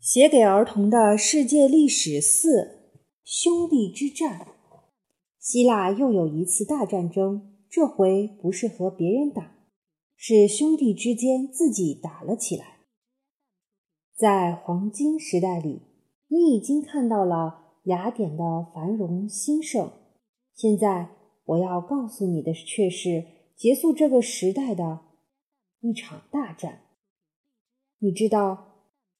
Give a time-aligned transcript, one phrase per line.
[0.00, 2.92] 写给儿童的世界历史四：
[3.24, 4.46] 兄弟之战。
[5.40, 9.56] 希腊又有一次大战争，这回不是和别人打，
[10.14, 12.78] 是兄弟之间自己打了起来。
[14.14, 15.82] 在黄金时代里，
[16.28, 19.90] 你已经看到了雅典的繁荣兴盛。
[20.54, 21.10] 现在
[21.44, 23.24] 我要告诉你的却是
[23.56, 25.00] 结束这个时代的
[25.80, 26.82] 一场大战。
[27.98, 28.67] 你知道？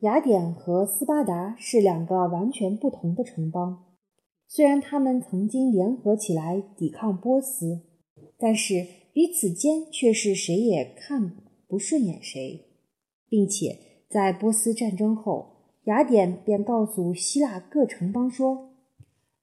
[0.00, 3.84] 雅典和斯巴达是两个完全不同的城邦，
[4.48, 7.82] 虽然他们曾经联合起来抵抗波斯，
[8.38, 11.36] 但是彼此间却是谁也看
[11.68, 12.64] 不顺眼谁，
[13.28, 18.70] 并且在波斯战争后，雅典便告诉希腊各城邦说：“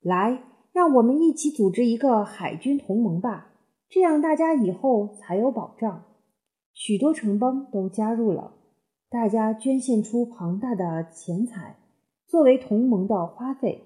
[0.02, 0.42] 来，
[0.74, 3.54] 让我们一起组织一个海军同盟吧，
[3.88, 6.06] 这样大家以后才有保障。”
[6.74, 8.56] 许多城邦都加入了。
[9.10, 11.78] 大家捐献出庞大的钱财
[12.28, 13.84] 作为同盟的花费，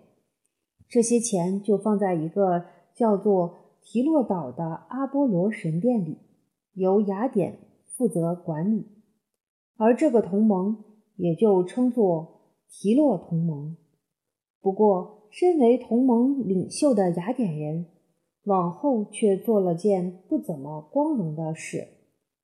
[0.89, 6.17] 这些钱就放在一个叫做提洛岛的阿波罗神殿里，
[6.73, 8.87] 由雅典负责管理，
[9.77, 10.83] 而这个同盟
[11.17, 13.77] 也就称作提洛同盟。
[14.59, 17.85] 不过，身为同盟领袖的雅典人
[18.45, 21.87] 往后却做了件不怎么光荣的事，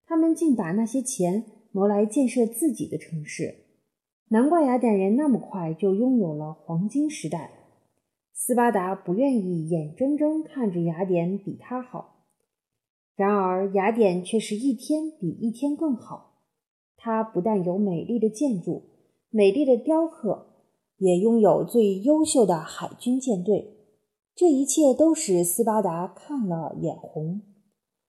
[0.06, 1.44] 他们竟把那些钱。
[1.78, 3.66] 挪来建设自己的城市，
[4.30, 7.52] 难怪雅典人那么快就拥有了黄金时代。
[8.34, 12.23] 斯巴达不愿意眼睁睁看着雅典比他好，
[13.16, 16.42] 然而雅典却是一天比一天更好。
[16.97, 18.81] 它不但有美丽的建筑、
[19.30, 20.47] 美丽的雕刻，
[20.97, 23.75] 也拥有最优秀的海军舰队。
[24.34, 27.44] 这一切都使斯巴达看了眼红，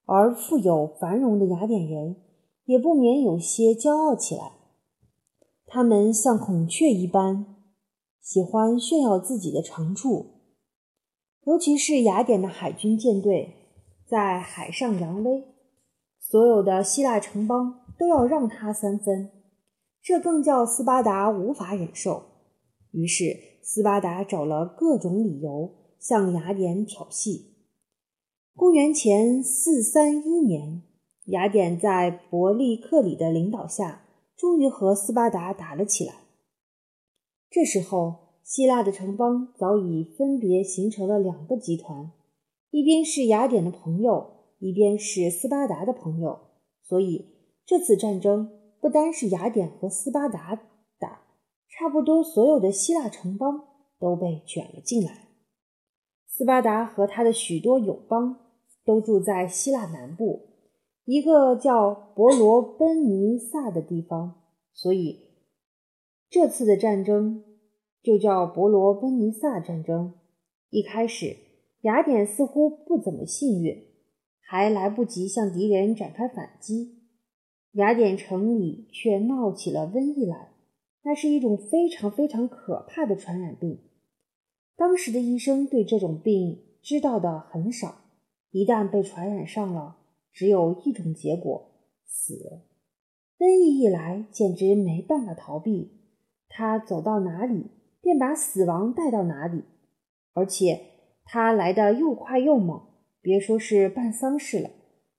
[0.07, 2.17] 而富有繁荣的雅典人。
[2.69, 4.53] 也不免有些骄傲起来。
[5.65, 7.57] 他们像孔雀一般，
[8.21, 10.43] 喜欢炫耀自己的长处。
[11.45, 13.55] 尤其是雅典的海军舰队，
[14.07, 15.45] 在海上扬威，
[16.19, 19.31] 所有的希腊城邦都要让他三分，
[20.03, 22.23] 这更叫斯巴达无法忍受。
[22.91, 27.47] 于是，斯巴达找了各种理由向雅典挑衅。
[28.55, 30.83] 公元前四三一年。
[31.29, 34.03] 雅典在伯利克里的领导下，
[34.35, 36.15] 终于和斯巴达打了起来。
[37.51, 42.13] 这时候，希腊的城邦早已分别形成了两个集团，
[42.71, 46.39] 一边是雅典的朋友，一边是斯巴达的朋友。
[46.83, 47.27] 所以，
[47.67, 48.51] 这次战争
[48.81, 50.59] 不单是雅典和斯巴达
[50.99, 51.25] 打，
[51.69, 53.65] 差不多所有的希腊城邦
[54.01, 55.29] 都被卷了进来。
[56.27, 58.39] 斯巴达和他的许多友邦
[58.83, 60.48] 都住在希腊南部。
[61.11, 64.43] 一个叫伯罗奔尼撒的地方，
[64.75, 65.21] 所以
[66.29, 67.43] 这次的战争
[68.03, 70.13] 就叫伯罗奔尼撒战争。
[70.69, 71.35] 一开始，
[71.81, 73.87] 雅典似乎不怎么幸运，
[74.39, 76.99] 还来不及向敌人展开反击，
[77.73, 80.51] 雅典城里却闹起了瘟疫来。
[81.05, 83.79] 那是一种非常非常可怕的传染病。
[84.77, 87.95] 当时的医生对这种病知道的很少，
[88.51, 89.95] 一旦被传染上了。
[90.33, 91.71] 只有一种结果，
[92.05, 92.63] 死。
[93.39, 95.93] 瘟疫一来，简直没办法逃避。
[96.49, 99.63] 他走到哪里，便把死亡带到哪里，
[100.33, 100.81] 而且
[101.25, 102.83] 他来的又快又猛。
[103.21, 104.71] 别说是办丧事了，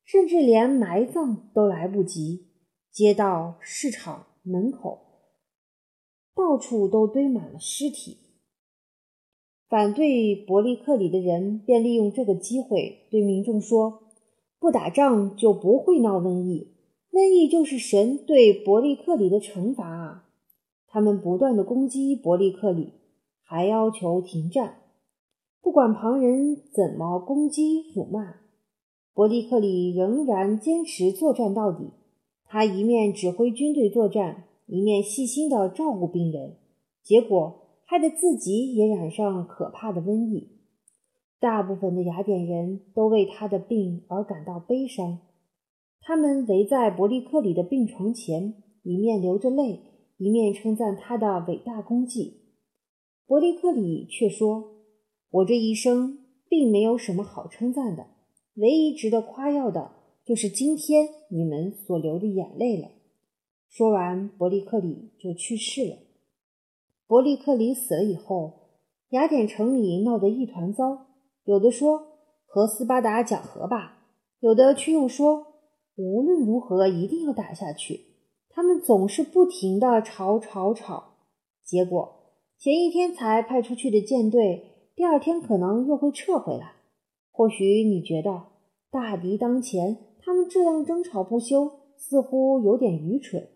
[0.04, 2.48] 甚至连埋葬都来不及。
[2.92, 5.00] 街道、市场门口，
[6.36, 8.18] 到处都堆满了尸体。
[9.70, 14.09] 反对伯利克里的人便利用这个机会对民众说。
[14.60, 16.74] 不打仗就不会闹瘟疫，
[17.12, 20.26] 瘟疫就是神对伯利克里的惩罚啊！
[20.88, 22.94] 他们不断的攻击伯利克里，
[23.42, 24.82] 还要求停战。
[25.62, 28.36] 不管旁人怎么攻击辱骂，
[29.14, 31.92] 伯利克里仍然坚持作战到底。
[32.46, 36.58] 他一面指挥军队作战，一面细心的照顾病人，
[37.04, 40.59] 结果害得自己也染上可怕的瘟疫。
[41.40, 45.20] 大部分的雅典人都为他的病而感到悲伤，
[46.02, 49.80] 他们围在伯利克里的病床前，一面流着泪，
[50.18, 52.42] 一面称赞他的伟大功绩。
[53.26, 54.84] 伯利克里却说
[55.32, 56.18] ：“我这一生
[56.50, 58.08] 并没有什么好称赞的，
[58.56, 59.92] 唯一值得夸耀的
[60.26, 62.90] 就是今天你们所流的眼泪了。”
[63.70, 65.98] 说完，伯利克里就去世了。
[67.08, 68.72] 伯利克里死了以后，
[69.12, 71.06] 雅典城里闹得一团糟。
[71.46, 74.00] 有的说和斯巴达讲和吧，
[74.40, 75.46] 有的却又说
[75.96, 78.06] 无论如何一定要打下去。
[78.50, 81.16] 他们总是不停的吵吵吵，
[81.64, 82.16] 结果
[82.58, 86.74] 前一天才派出去的舰队，第二天可能又会撤回来。
[87.32, 88.48] 或许你觉得
[88.92, 93.48] 大敌当前，他们这样争吵不休，似乎有点愚蠢。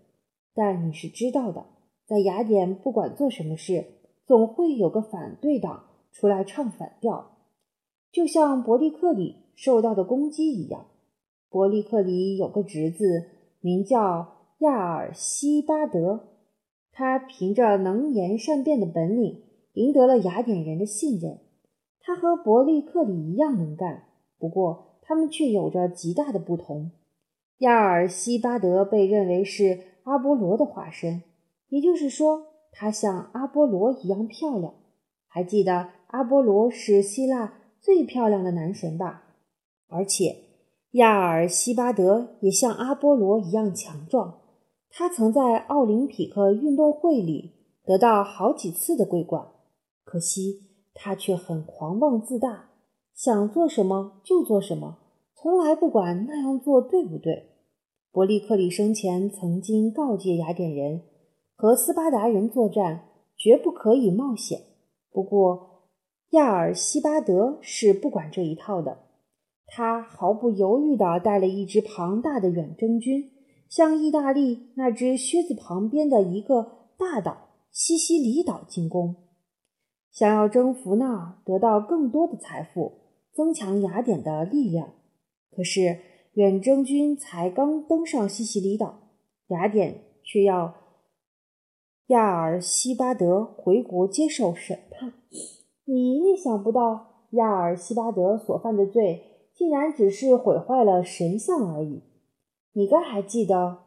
[0.54, 1.66] 但你是知道的，
[2.06, 3.86] 在雅典，不管做什么事，
[4.26, 7.33] 总会有个反对党出来唱反调，
[8.14, 10.86] 就像伯利克里受到的攻击一样。
[11.50, 13.26] 伯利克里有个侄子，
[13.60, 16.28] 名叫亚尔西巴德，
[16.92, 19.42] 他凭着能言善辩的本领，
[19.74, 21.40] 赢得了雅典人的信任。
[22.00, 24.04] 他和伯利克里一样能干，
[24.38, 26.92] 不过他们却有着极大的不同。
[27.60, 31.24] 亚尔西巴德被认为是阿波罗的化身，
[31.70, 34.76] 也就是说，他像阿波罗一样漂亮。
[35.28, 39.24] 还记得阿波罗是希腊最漂亮的男神吧？
[39.90, 40.38] 而且
[40.92, 44.40] 亚尔西巴德也像阿波罗一样强壮。
[44.90, 47.52] 他曾在奥林匹克运动会里
[47.84, 49.46] 得到好几次的桂冠，
[50.06, 50.70] 可惜。
[50.96, 52.70] 他却很狂妄自大，
[53.16, 55.00] 想做什么就做什么，
[55.36, 57.50] 从来不管那样做对不对。
[58.12, 61.02] 伯利克里生前曾经告诫雅典人，
[61.56, 64.60] 和斯巴达人作战绝不可以冒险。
[65.12, 65.73] 不过
[66.34, 69.04] 亚尔西巴德是不管这一套的，
[69.68, 73.30] 他毫不犹豫地带了一支庞大的远征军，
[73.70, 79.16] 向意大利那只靴子旁边的一个大岛西西里岛进攻。
[80.12, 82.94] 想要征服那儿，得到更多的财富，
[83.32, 84.90] 增强雅典的力量。
[85.56, 86.00] 可是
[86.34, 89.12] 远征军才刚登上西西里岛，
[89.50, 90.74] 雅典却要
[92.08, 95.14] 亚尔西巴德回国接受审判。
[95.86, 102.04] 你意想不到，亚尔西巴德所犯的罪，竟然只是毁坏了神像而已。
[102.74, 103.80] 你该还记得，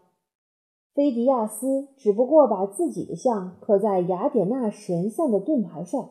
[0.94, 6.10] 菲迪亚斯只不过把自己的像刻在雅典娜神像的盾牌上。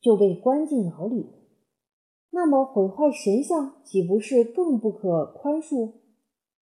[0.00, 1.26] 就被关进牢里，
[2.30, 5.94] 那么毁坏神像岂不是更不可宽恕？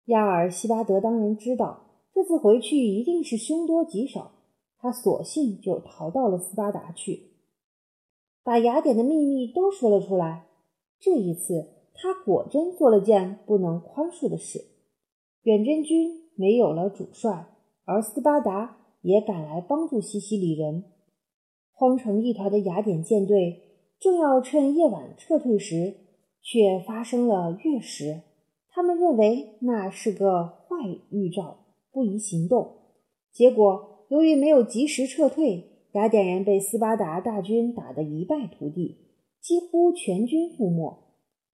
[0.05, 1.81] 亚尔西巴德当然知道，
[2.15, 4.31] 这次回去一定是凶多吉少，
[4.79, 7.34] 他索性就逃到了斯巴达去，
[8.45, 10.45] 把雅典的秘密都说了出来。
[11.01, 14.67] 这一次，他果真做了件不能宽恕的事。
[15.43, 17.47] 远征军没有了主帅，
[17.85, 20.85] 而斯巴达也赶来帮助西西里人。
[21.73, 23.63] 慌成一团的雅典舰队
[23.99, 25.97] 正要趁夜晚撤退时，
[26.43, 28.21] 却发生了月食。
[28.71, 30.77] 他们认为那是个坏
[31.11, 31.59] 预兆，
[31.91, 32.77] 不宜行动。
[33.33, 38.99] 结果，由于没有及时撤退，雅典人被斯巴达大军打得一败涂地，
[39.41, 40.99] 几乎全军覆没。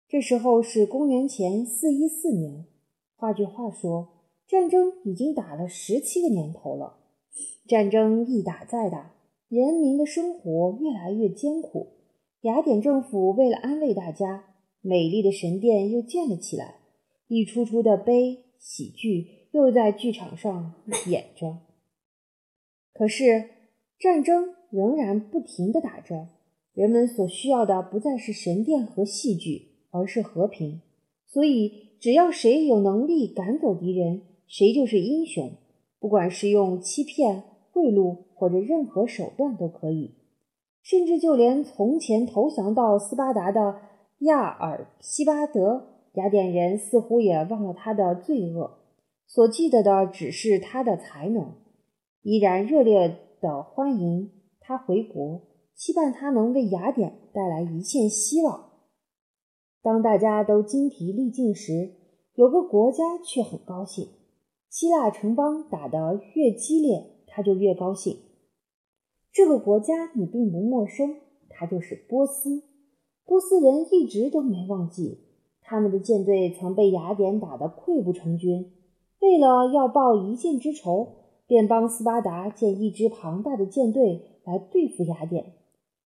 [0.08, 2.64] 这时候是公元前四一四年，
[3.16, 4.08] 换句话说，
[4.48, 6.96] 战争已经打了十七个年头了。
[7.68, 9.14] 战争一打再打。
[9.48, 11.88] 人民的生活越来越艰苦，
[12.42, 14.44] 雅典政府为了安慰大家，
[14.80, 16.76] 美丽的神殿又建了起来，
[17.26, 20.74] 一出出的悲喜剧又在剧场上
[21.08, 21.58] 演着。
[22.94, 23.50] 可是
[24.00, 26.26] 战争仍然不停地打着，
[26.74, 30.80] 人们所需要的不再是神殿和戏剧，而是和平。
[31.26, 35.52] 所以，只要谁有能力赶走敌人，谁就是英雄，
[36.00, 37.44] 不管是用欺骗。
[37.72, 40.16] 贿赂或者任何手段都可以，
[40.82, 43.76] 甚至就连从前投降到斯巴达的
[44.18, 48.78] 亚尔西巴德，雅典人似乎也忘了他的罪恶，
[49.24, 51.54] 所记得的只是他的才能，
[52.22, 54.30] 依然热烈的欢迎
[54.60, 55.42] 他回国，
[55.74, 58.70] 期盼他能为雅典带来一线希望。
[59.82, 61.94] 当大家都精疲力尽时，
[62.34, 64.08] 有个国家却很高兴，
[64.68, 67.16] 希腊城邦打得越激烈。
[67.32, 68.16] 他就越高兴。
[69.32, 71.14] 这个国家你并不陌生，
[71.48, 72.64] 它就是波斯。
[73.24, 75.20] 波斯人一直都没忘记，
[75.62, 78.72] 他们的舰队曾被雅典打得溃不成军。
[79.20, 81.19] 为了要报一箭之仇，
[81.50, 85.54] 便帮斯巴达建一支庞大的舰队来对付雅典。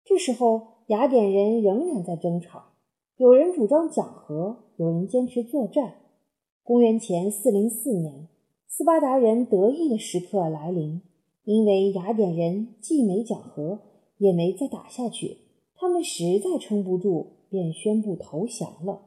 [0.03, 2.74] 这时候，雅典人仍然在争吵，
[3.15, 5.93] 有人主张讲和，有人坚持作战。
[6.62, 8.27] 公元前四零四年，
[8.67, 11.01] 斯巴达人得意的时刻来临。
[11.46, 13.79] 因为雅典人既没讲和，
[14.17, 15.38] 也没再打下去，
[15.74, 19.03] 他们实在撑不住，便宣布投降了。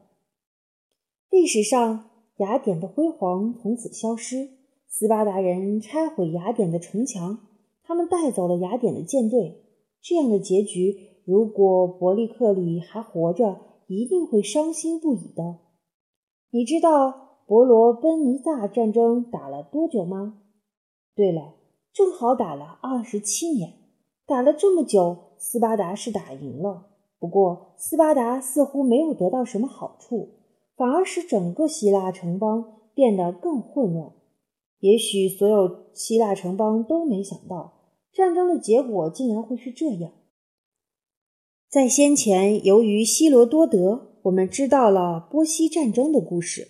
[1.29, 4.62] 历史上，雅典的辉煌从此消失。
[4.95, 7.39] 斯巴达人拆毁雅典的城墙，
[7.83, 9.63] 他们带走了雅典的舰队。
[9.99, 13.57] 这样的结局，如果伯利克里还活着，
[13.87, 15.57] 一定会伤心不已的。
[16.51, 20.41] 你知道伯罗奔尼撒战争打了多久吗？
[21.15, 21.55] 对了。
[21.91, 23.73] 正好打了二十七年。
[24.27, 26.85] 打了这么久，斯巴达是打赢了。
[27.17, 30.29] 不过，斯巴达似乎没有得到什么好处，
[30.75, 34.11] 反而使整个希腊城邦变得更混乱。
[34.83, 40.11] 也许所有希腊城邦都没想到，战争的结果竟然会是这样。
[41.69, 46.67] 在先前，由于希罗多德，我们知道了波西战争的故事，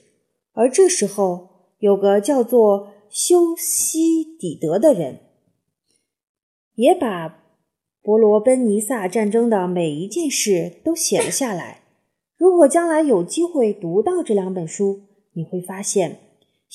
[0.51, 5.22] 而这时候有个叫做修昔底德的人，
[6.75, 7.39] 也把。
[8.05, 11.84] 伯罗奔尼撒战争的每一件事都写了下来。
[12.36, 16.20] 如果将来有机会读到这两本书，你会发现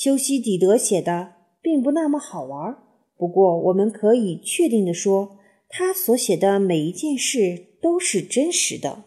[0.01, 2.77] 修昔底德写的并不那么好玩。
[3.17, 5.39] 不过，我们可以确定的说，
[5.69, 9.07] 他所写的每一件事都是真实的。